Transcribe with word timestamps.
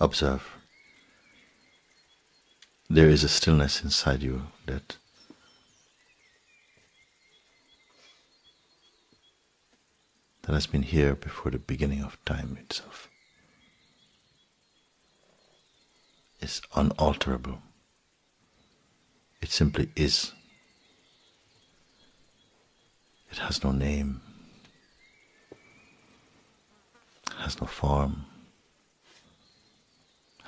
observe. 0.00 0.56
There 2.90 3.08
is 3.08 3.24
a 3.24 3.28
stillness 3.28 3.82
inside 3.82 4.22
you 4.22 4.46
that 4.66 4.96
that 10.42 10.52
has 10.54 10.66
been 10.66 10.82
here 10.82 11.14
before 11.14 11.50
the 11.52 11.58
beginning 11.58 12.02
of 12.02 12.16
time 12.24 12.56
itself. 12.60 13.08
It's 16.40 16.62
unalterable. 16.74 17.58
It 19.42 19.50
simply 19.50 19.90
is. 19.94 20.32
It 23.30 23.38
has 23.38 23.62
no 23.62 23.72
name, 23.72 24.22
it 27.26 27.36
has 27.40 27.60
no 27.60 27.66
form, 27.66 28.24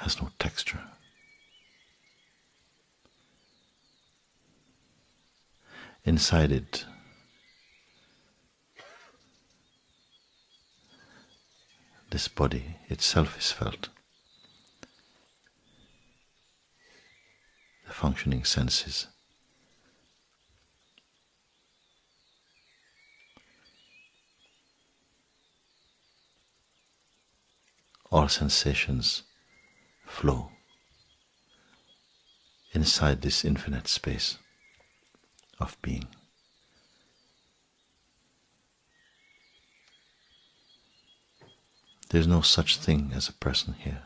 has 0.00 0.20
no 0.22 0.30
texture. 0.38 0.80
Inside 6.04 6.50
it, 6.50 6.86
this 12.10 12.28
body 12.28 12.76
itself 12.88 13.38
is 13.38 13.52
felt. 13.52 13.90
The 17.86 17.92
functioning 17.92 18.44
senses. 18.44 19.06
All 28.10 28.28
sensations 28.28 29.24
flow 30.10 30.50
inside 32.72 33.22
this 33.22 33.44
infinite 33.44 33.88
space 33.88 34.38
of 35.58 35.76
being. 35.82 36.08
There's 42.10 42.26
no 42.26 42.40
such 42.40 42.76
thing 42.76 43.12
as 43.14 43.28
a 43.28 43.32
person 43.32 43.74
here, 43.78 44.02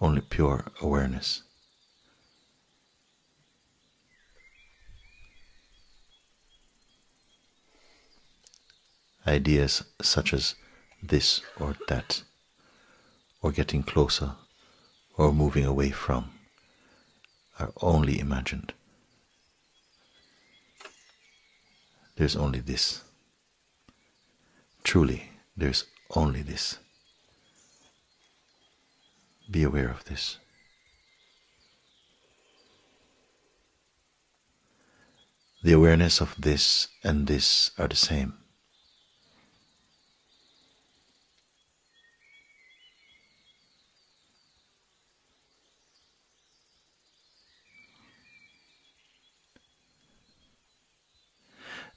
only 0.00 0.20
pure 0.20 0.66
awareness. 0.82 1.42
Ideas 9.26 9.84
such 10.02 10.34
as 10.34 10.56
this 11.02 11.42
or 11.58 11.76
that, 11.88 12.22
or 13.46 13.52
getting 13.52 13.84
closer, 13.84 14.32
or 15.16 15.32
moving 15.32 15.64
away 15.64 15.88
from, 15.88 16.32
are 17.60 17.70
only 17.80 18.18
imagined. 18.18 18.72
There's 22.16 22.34
only 22.34 22.58
this. 22.58 23.04
Truly, 24.82 25.30
there's 25.56 25.84
only 26.16 26.42
this. 26.42 26.78
Be 29.48 29.62
aware 29.62 29.90
of 29.90 30.02
this. 30.06 30.38
The 35.62 35.72
awareness 35.72 36.20
of 36.20 36.34
this 36.36 36.88
and 37.04 37.28
this 37.28 37.70
are 37.78 37.86
the 37.86 37.94
same. 37.94 38.34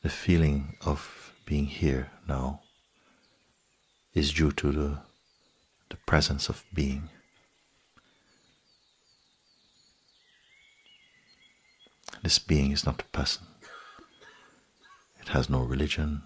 The 0.02 0.10
feeling 0.10 0.78
of 0.86 1.34
being 1.46 1.66
here 1.66 2.10
now 2.26 2.62
is 4.14 4.32
due 4.32 4.54
to 4.54 4.72
the, 4.72 4.98
the 5.90 5.98
presence 6.06 6.48
of 6.48 6.64
being. 6.74 7.10
This 12.24 12.40
being 12.40 12.72
is 12.72 12.86
not 12.86 13.02
a 13.02 13.18
person. 13.18 13.46
It 15.20 15.30
has 15.30 15.50
no 15.50 15.64
religion, 15.64 16.24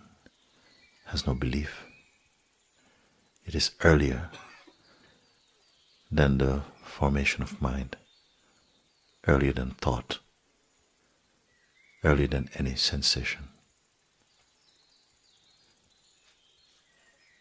has 1.05 1.25
no 1.25 1.34
belief. 1.34 1.85
It 3.45 3.55
is 3.55 3.72
earlier 3.84 4.29
than 6.11 6.38
the 6.38 6.61
formation 6.84 7.41
of 7.41 7.59
mind, 7.59 7.97
earlier 9.28 9.51
than 9.51 9.72
thought, 9.72 10.19
earlier 12.03 12.28
than 12.28 12.50
any 12.53 12.75
sensation. 12.75 13.50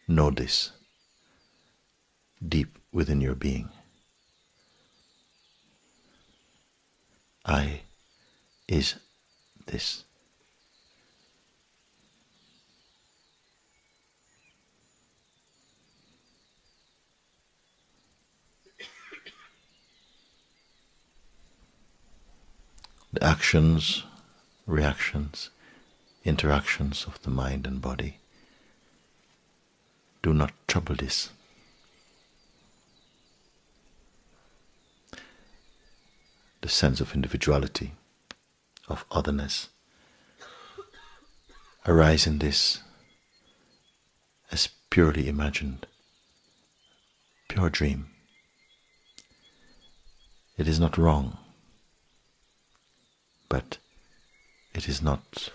Know 0.07 0.29
this 0.29 0.71
deep 2.45 2.77
within 2.91 3.21
your 3.21 3.35
being. 3.35 3.69
I 7.45 7.81
is 8.67 8.95
this. 9.65 10.03
The 23.11 23.23
actions, 23.23 24.03
reactions, 24.65 25.49
interactions 26.25 27.05
of 27.05 27.21
the 27.21 27.29
mind 27.29 27.67
and 27.67 27.79
body 27.79 28.17
do 30.23 30.33
not 30.33 30.51
trouble 30.67 30.95
this. 30.95 31.29
The 36.61 36.69
sense 36.69 37.01
of 37.01 37.13
individuality, 37.13 37.91
of 38.87 39.03
otherness, 39.11 39.67
arise 41.85 42.25
in 42.25 42.39
this 42.39 42.79
as 44.49 44.69
purely 44.89 45.27
imagined, 45.27 45.85
pure 47.49 47.69
dream. 47.69 48.09
It 50.57 50.67
is 50.69 50.79
not 50.79 50.97
wrong, 50.97 51.37
but 53.49 53.77
it 54.73 54.87
is 54.87 55.01
not 55.01 55.49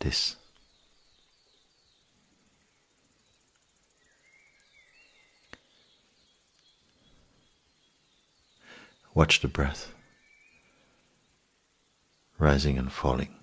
this. 0.00 0.36
Watch 9.14 9.40
the 9.40 9.48
breath. 9.48 9.92
Rising 12.38 12.78
and 12.78 12.90
falling. 12.90 13.34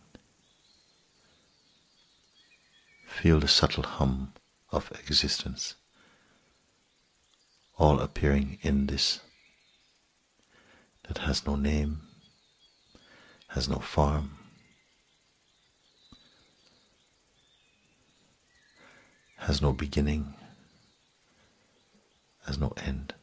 Feel 3.05 3.39
the 3.39 3.47
subtle 3.47 3.83
hum 3.83 4.33
of 4.71 4.91
existence, 4.91 5.75
all 7.77 7.99
appearing 7.99 8.57
in 8.61 8.87
this 8.87 9.19
that 11.07 11.19
has 11.19 11.45
no 11.45 11.55
name, 11.55 12.01
has 13.49 13.69
no 13.69 13.77
form, 13.77 14.37
has 19.37 19.61
no 19.61 19.71
beginning, 19.71 20.33
has 22.45 22.57
no 22.57 22.73
end 22.77 23.13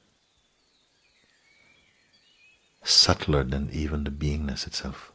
subtler 2.86 3.44
than 3.44 3.68
even 3.72 4.04
the 4.04 4.10
beingness 4.10 4.66
itself. 4.66 5.12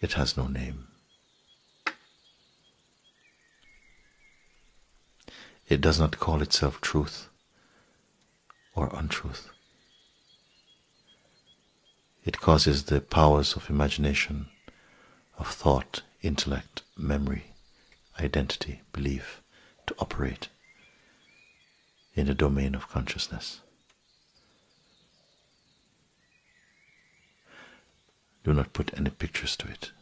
It 0.00 0.12
has 0.12 0.36
no 0.36 0.46
name. 0.46 0.86
It 5.68 5.80
does 5.80 5.98
not 5.98 6.18
call 6.18 6.40
itself 6.40 6.80
truth 6.80 7.28
or 8.74 8.88
untruth. 8.94 9.50
It 12.24 12.40
causes 12.40 12.84
the 12.84 13.00
powers 13.00 13.56
of 13.56 13.68
imagination, 13.68 14.48
of 15.36 15.48
thought, 15.48 16.02
intellect, 16.22 16.82
memory, 16.96 17.54
identity, 18.20 18.82
belief 18.92 19.42
to 19.86 19.94
operate 19.98 20.48
in 22.14 22.26
the 22.26 22.34
domain 22.34 22.74
of 22.74 22.88
consciousness. 22.88 23.60
do 28.44 28.54
not 28.54 28.72
put 28.72 28.96
any 28.98 29.10
pictures 29.10 29.56
to 29.56 29.68
it. 29.68 29.92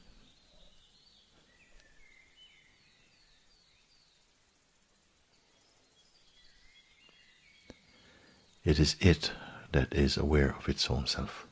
It 8.65 8.81
is 8.81 8.97
it 9.01 9.31
that 9.73 9.95
is 9.95 10.17
aware 10.17 10.57
of 10.59 10.69
its 10.69 10.91
own 10.91 11.07
self, 11.07 11.47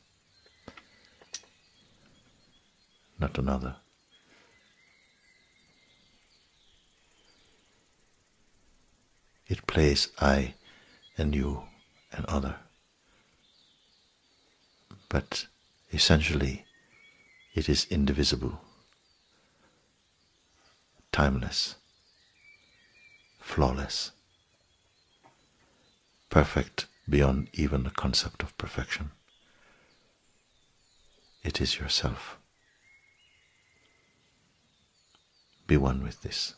not 3.19 3.39
another. 3.39 3.77
It 9.47 9.67
plays 9.67 10.09
I 10.21 10.55
and 11.17 11.35
you 11.35 11.63
and 12.13 12.25
other, 12.27 12.57
but 15.09 15.47
essentially 15.93 16.65
it 17.55 17.69
is 17.69 17.87
indivisible, 17.89 18.61
timeless, 21.13 21.77
flawless, 23.41 24.11
perfect 26.31 26.87
beyond 27.09 27.49
even 27.53 27.85
the 27.85 27.91
concept 27.91 28.43
of 28.43 28.57
perfection. 28.59 29.13
It 31.45 31.61
is 31.61 31.79
yourself. 31.79 32.39
Be 35.67 35.77
one 35.77 36.03
with 36.03 36.23
this. 36.23 36.55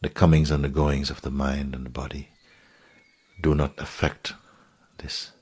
The 0.00 0.08
comings 0.08 0.50
and 0.50 0.62
the 0.62 0.68
goings 0.68 1.10
of 1.10 1.22
the 1.22 1.30
mind 1.30 1.74
and 1.74 1.84
the 1.84 1.90
body 1.90 2.30
do 3.42 3.54
not 3.54 3.78
affect 3.78 4.34
this. 4.98 5.32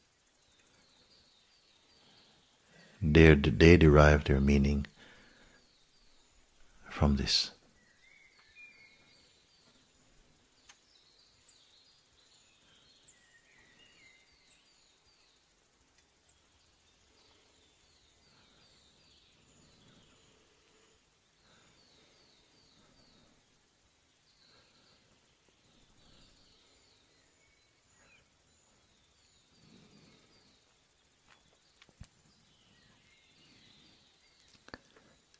They, 3.01 3.35
they 3.35 3.77
derive 3.77 4.25
their 4.25 4.41
meaning 4.41 4.87
from 6.91 7.17
this. 7.17 7.53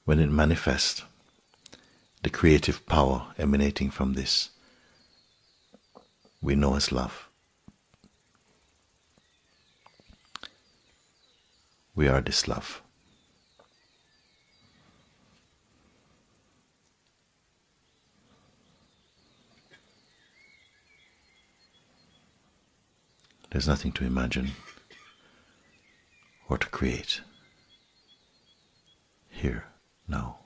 When 0.09 0.21
it 0.21 0.31
manifests, 0.31 1.03
the 2.23 2.31
creative 2.31 2.87
power 2.87 3.27
emanating 3.37 3.91
from 3.91 4.15
this, 4.15 4.49
we 6.41 6.55
know 6.55 6.77
as 6.77 6.91
love. 6.91 7.29
We 11.95 12.09
are 12.09 12.23
this 12.23 12.49
love. 12.49 12.81
There's 23.51 23.69
nothing 23.69 23.93
to 23.93 24.07
imagine 24.07 24.53
or 26.49 26.57
to 26.57 26.67
create 26.71 27.21
here. 29.29 29.65
No. 30.09 30.39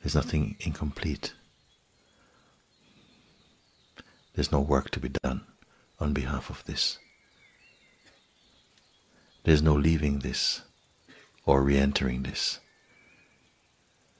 There's 0.00 0.14
nothing 0.14 0.56
incomplete. 0.60 1.34
There's 4.34 4.52
no 4.52 4.60
work 4.60 4.90
to 4.90 5.00
be 5.00 5.08
done 5.08 5.42
on 6.00 6.12
behalf 6.12 6.50
of 6.50 6.64
this. 6.64 6.98
There's 9.44 9.62
no 9.62 9.74
leaving 9.74 10.20
this 10.20 10.62
or 11.44 11.62
re 11.62 11.76
entering 11.76 12.22
this. 12.22 12.60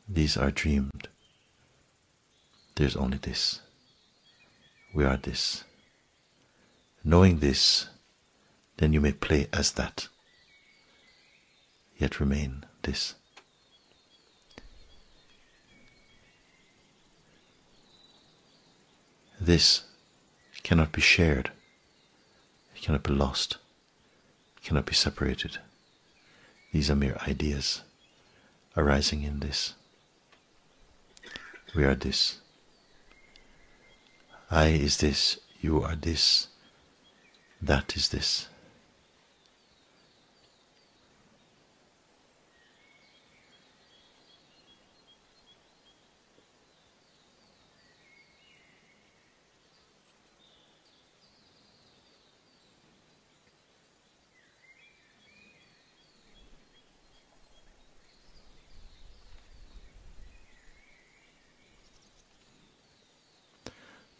These 0.09 0.37
are 0.37 0.51
dreamed. 0.51 1.09
There's 2.77 2.97
only 2.97 3.19
this. 3.19 3.61
We 4.95 5.05
are 5.05 5.17
this. 5.17 5.65
Knowing 7.03 7.39
this, 7.39 7.89
then 8.77 8.93
you 8.93 9.01
may 9.01 9.13
play 9.13 9.49
as 9.53 9.73
that, 9.73 10.09
yet 11.97 12.21
remain 12.21 12.65
this. 12.83 13.15
This 19.41 19.83
cannot 20.63 20.93
be 20.93 21.01
shared, 21.01 21.51
it 22.75 22.83
cannot 22.83 23.03
be 23.03 23.13
lost, 23.13 23.59
it 24.57 24.65
cannot 24.65 24.87
be 24.87 24.95
separated. 24.95 25.59
These 26.73 26.91
are 26.91 26.97
mere 26.97 27.17
ideas 27.27 27.83
arising 28.77 29.23
in 29.23 29.41
this. 29.41 29.75
We 31.75 31.85
are 31.85 31.95
this. 31.95 32.39
I 34.51 34.69
is 34.69 34.99
this, 34.99 35.39
you 35.61 35.83
are 35.83 35.97
this, 35.97 36.49
that 37.61 37.97
is 37.97 38.09
this. 38.09 38.49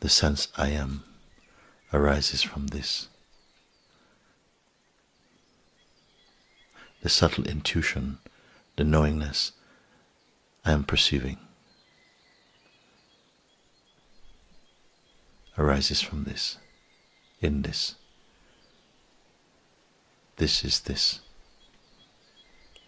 The 0.07 0.11
sense 0.11 0.47
I 0.57 0.69
am 0.69 1.03
arises 1.93 2.41
from 2.41 2.69
this. 2.69 3.09
The 7.03 7.09
subtle 7.09 7.45
intuition, 7.45 8.19
the 8.77 8.85
knowingness 8.85 9.51
I 10.65 10.71
am 10.71 10.85
perceiving 10.85 11.39
arises 15.59 16.01
from 16.01 16.23
this, 16.23 16.59
in 17.41 17.63
this. 17.63 17.97
This 20.37 20.65
is 20.65 20.79
this. 20.79 21.19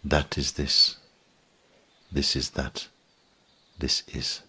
That 0.05 0.37
is 0.37 0.53
this. 0.53 0.95
This 2.09 2.37
is 2.37 2.51
that. 2.51 2.87
This 3.77 4.03
is. 4.07 4.43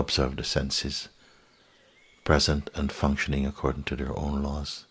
Observe 0.00 0.36
the 0.36 0.44
senses, 0.44 1.10
present 2.24 2.70
and 2.74 2.90
functioning 2.90 3.44
according 3.44 3.84
to 3.84 3.94
their 3.94 4.18
own 4.18 4.42
laws, 4.42 4.86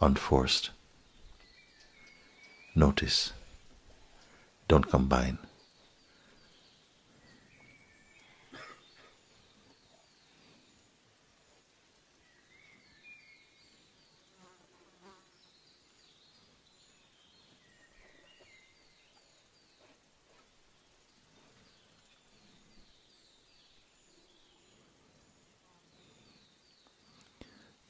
unforced. 0.00 0.70
Notice, 2.74 3.34
don't 4.68 4.88
combine. 4.88 5.36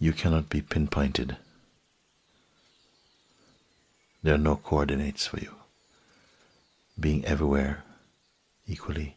You 0.05 0.13
cannot 0.13 0.51
be 0.51 0.61
pinpointed. 0.61 1.35
There 4.23 4.35
are 4.35 4.47
no 4.51 4.57
coordinates 4.57 5.27
for 5.27 5.39
you. 5.39 5.55
Being 7.01 7.25
everywhere 7.25 7.85
equally. 8.69 9.17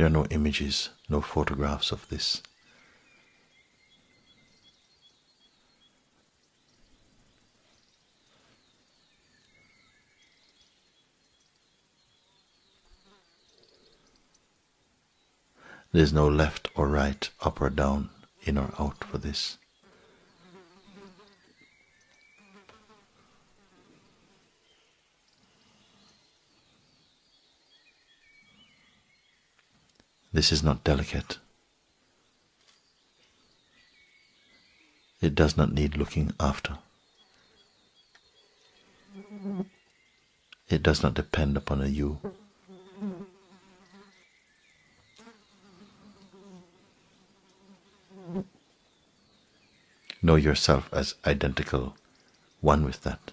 There 0.00 0.06
are 0.06 0.08
no 0.08 0.24
images, 0.30 0.88
no 1.10 1.20
photographs 1.20 1.92
of 1.92 2.08
this. 2.08 2.42
There's 15.92 16.14
no 16.14 16.26
left 16.26 16.68
or 16.74 16.88
right, 16.88 17.28
up 17.42 17.60
or 17.60 17.68
down, 17.68 18.08
in 18.44 18.56
or 18.56 18.72
out 18.78 19.04
for 19.04 19.18
this. 19.18 19.58
This 30.40 30.52
is 30.52 30.62
not 30.62 30.84
delicate. 30.84 31.36
It 35.20 35.34
does 35.34 35.54
not 35.54 35.70
need 35.70 35.98
looking 35.98 36.32
after. 36.40 36.78
It 40.70 40.82
does 40.82 41.02
not 41.02 41.12
depend 41.12 41.58
upon 41.58 41.82
a 41.82 41.88
you. 41.88 42.20
Know 50.22 50.36
yourself 50.36 50.88
as 50.90 51.16
identical, 51.26 51.98
one 52.62 52.86
with 52.86 53.02
that. 53.02 53.32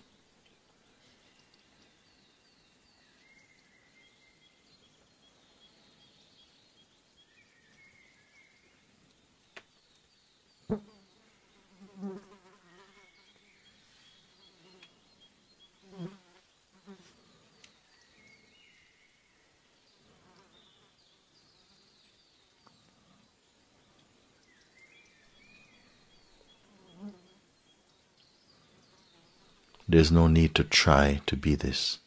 There's 29.89 30.11
no 30.11 30.27
need 30.27 30.53
to 30.55 30.63
try 30.63 31.21
to 31.27 31.37
be 31.37 31.55
this 31.55 31.99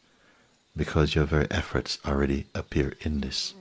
because 0.77 1.15
your 1.15 1.25
very 1.25 1.51
efforts 1.51 1.99
already 2.05 2.47
appear 2.55 2.95
in 3.01 3.23
this. 3.23 3.55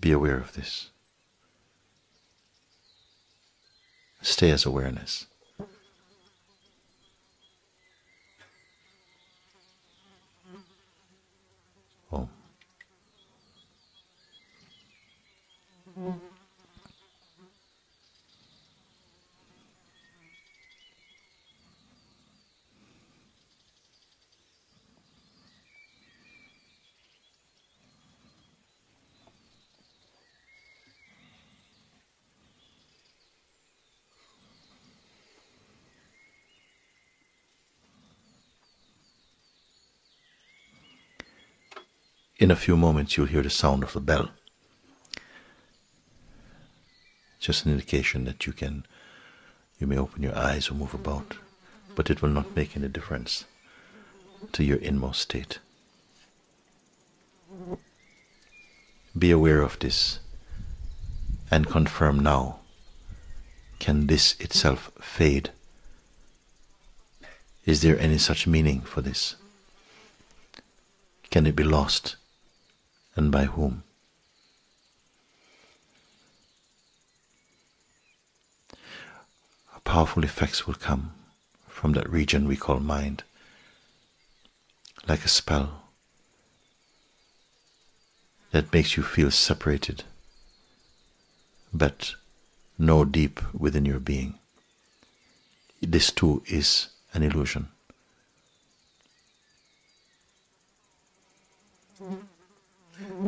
Be 0.00 0.12
aware 0.12 0.38
of 0.38 0.54
this. 0.54 0.90
Stay 4.22 4.50
as 4.50 4.64
awareness. 4.64 5.26
In 42.40 42.50
a 42.50 42.56
few 42.56 42.74
moments, 42.74 43.18
you'll 43.18 43.26
hear 43.26 43.42
the 43.42 43.50
sound 43.50 43.82
of 43.84 43.92
the 43.92 44.00
bell. 44.00 44.30
Just 47.38 47.66
an 47.66 47.72
indication 47.72 48.24
that 48.24 48.46
you 48.46 48.54
can, 48.54 48.86
you 49.78 49.86
may 49.86 49.98
open 49.98 50.22
your 50.22 50.34
eyes 50.34 50.70
or 50.70 50.74
move 50.74 50.94
about, 50.94 51.36
but 51.94 52.08
it 52.08 52.22
will 52.22 52.30
not 52.30 52.56
make 52.56 52.74
any 52.74 52.88
difference 52.88 53.44
to 54.52 54.64
your 54.64 54.78
inmost 54.78 55.20
state. 55.20 55.58
Be 59.18 59.30
aware 59.30 59.60
of 59.60 59.78
this 59.78 60.20
and 61.50 61.66
confirm 61.66 62.20
now 62.20 62.60
can 63.78 64.06
this 64.06 64.34
itself 64.40 64.90
fade? 64.98 65.50
Is 67.66 67.82
there 67.82 67.98
any 67.98 68.18
such 68.18 68.46
meaning 68.46 68.80
for 68.80 69.02
this? 69.02 69.36
Can 71.30 71.46
it 71.46 71.56
be 71.56 71.64
lost? 71.64 72.16
And 73.16 73.30
by 73.30 73.44
whom. 73.44 73.82
Powerful 79.84 80.22
effects 80.22 80.68
will 80.68 80.74
come 80.74 81.14
from 81.66 81.94
that 81.94 82.08
region 82.08 82.46
we 82.46 82.56
call 82.56 82.78
mind, 82.78 83.24
like 85.08 85.24
a 85.24 85.28
spell 85.28 85.82
that 88.52 88.72
makes 88.72 88.96
you 88.96 89.02
feel 89.02 89.32
separated, 89.32 90.04
but 91.72 92.14
know 92.78 93.04
deep 93.04 93.40
within 93.52 93.84
your 93.84 93.98
being. 93.98 94.38
This 95.82 96.12
too 96.12 96.44
is 96.46 96.88
an 97.12 97.24
illusion. 97.24 97.68
ओम। 103.10 103.26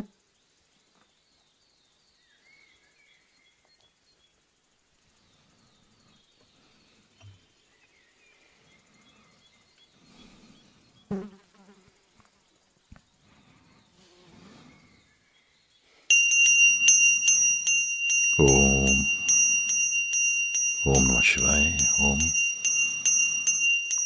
ओम 20.87 21.03
नमः 21.03 21.21
शिवाय 21.21 21.77
ओम। 21.99 22.19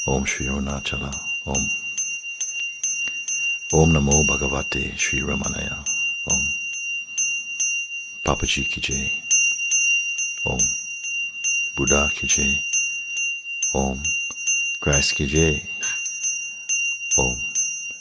ओम 0.08 0.26
Shri 0.26 0.48
Om. 1.48 1.87
Om. 3.72 3.80
Om 3.80 3.94
Namo 3.94 4.24
Bhagavate 4.24 4.98
Shri 4.98 5.20
Ramanaya. 5.22 5.84
Om. 6.26 6.48
Papaji 8.24 8.64
ki 8.64 8.82
jai. 8.82 9.12
Om. 10.46 10.60
Buddha 11.76 12.10
ki 12.16 12.28
jai. 12.28 12.64
Om. 13.74 14.04
Christ 14.80 15.16
ki 15.16 15.26
jai. 15.28 15.62
Om. 17.18 17.42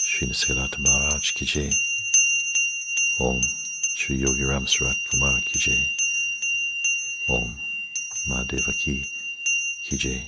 Shri 0.04 0.26
Nisargadatta 0.28 0.78
Maharaj 0.78 1.32
ki 1.34 1.44
jai. 1.44 1.70
Om. 3.18 3.40
Shri 3.94 4.16
Yogi 4.16 4.44
Ram 4.44 4.66
Surat 4.66 4.96
Kumar 5.10 5.40
ki 5.40 5.58
jai. 5.58 5.90
Om 7.28 7.50
Mahadevaki 8.28 9.06
ki 9.82 9.96
jai. 9.96 10.22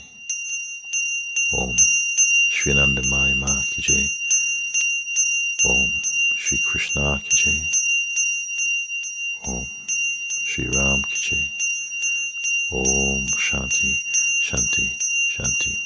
Om 1.53 1.77
Shri 2.49 2.73
Anandamayi 2.73 3.35
Ma 3.37 3.63
ki 3.71 3.83
jai. 3.83 4.18
ओम 5.67 5.93
श्री 6.39 6.57
कृष्णा 6.59 7.17
की 7.19 7.37
जय 7.37 7.69
ओम 9.49 9.65
श्री 10.47 10.65
राम 10.65 11.01
की 11.03 11.17
जय 11.19 11.49
ओम 12.73 13.27
शांति 13.39 13.95
शांति 14.41 14.87
शांति 15.29 15.77